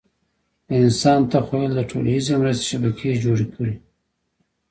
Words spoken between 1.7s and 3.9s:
د ټولیزې مرستې شبکې جوړې کړې.